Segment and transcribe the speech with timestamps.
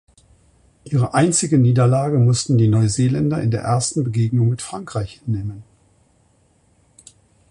[0.83, 5.61] Ihre einzige Niederlage mussten die Neuseeländer in der ersten Begegnung mit Frankreich hinnehmen.